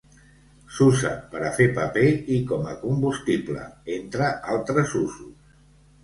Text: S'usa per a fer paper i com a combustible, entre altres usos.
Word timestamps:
S'usa 0.75 1.09
per 1.33 1.41
a 1.49 1.49
fer 1.57 1.67
paper 1.75 2.05
i 2.37 2.39
com 2.51 2.65
a 2.71 2.73
combustible, 2.85 3.67
entre 3.97 4.31
altres 4.55 4.95
usos. 5.01 5.53